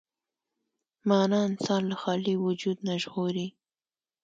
[1.09, 3.47] معنی انسان له خالي وجود نه ژغوري.